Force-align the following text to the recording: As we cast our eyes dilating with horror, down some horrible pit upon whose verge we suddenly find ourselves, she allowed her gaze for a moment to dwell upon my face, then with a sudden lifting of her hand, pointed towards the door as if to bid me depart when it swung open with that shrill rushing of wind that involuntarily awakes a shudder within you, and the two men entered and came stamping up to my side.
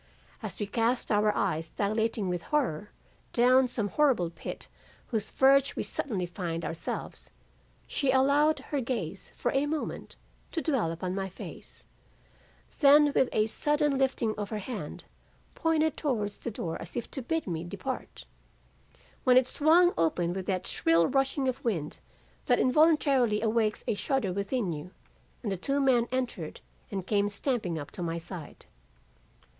As 0.41 0.59
we 0.59 0.65
cast 0.65 1.11
our 1.11 1.31
eyes 1.35 1.69
dilating 1.69 2.27
with 2.27 2.41
horror, 2.49 2.89
down 3.33 3.67
some 3.67 3.87
horrible 3.89 4.31
pit 4.31 4.63
upon 4.67 5.07
whose 5.11 5.29
verge 5.29 5.75
we 5.75 5.83
suddenly 5.83 6.25
find 6.25 6.65
ourselves, 6.65 7.29
she 7.85 8.09
allowed 8.09 8.57
her 8.71 8.81
gaze 8.81 9.31
for 9.35 9.51
a 9.51 9.67
moment 9.67 10.15
to 10.53 10.59
dwell 10.63 10.91
upon 10.91 11.13
my 11.13 11.29
face, 11.29 11.85
then 12.79 13.13
with 13.13 13.29
a 13.31 13.45
sudden 13.45 13.95
lifting 13.95 14.33
of 14.39 14.49
her 14.49 14.57
hand, 14.57 15.03
pointed 15.53 15.95
towards 15.95 16.39
the 16.39 16.49
door 16.49 16.81
as 16.81 16.95
if 16.95 17.11
to 17.11 17.21
bid 17.21 17.45
me 17.45 17.63
depart 17.63 18.25
when 19.23 19.37
it 19.37 19.47
swung 19.47 19.93
open 19.99 20.33
with 20.33 20.47
that 20.47 20.65
shrill 20.65 21.05
rushing 21.05 21.47
of 21.47 21.63
wind 21.63 21.99
that 22.47 22.57
involuntarily 22.57 23.39
awakes 23.43 23.83
a 23.87 23.93
shudder 23.93 24.33
within 24.33 24.73
you, 24.73 24.89
and 25.43 25.51
the 25.51 25.57
two 25.57 25.79
men 25.79 26.07
entered 26.11 26.59
and 26.89 27.05
came 27.05 27.29
stamping 27.29 27.77
up 27.77 27.91
to 27.91 28.01
my 28.01 28.17
side. 28.17 28.65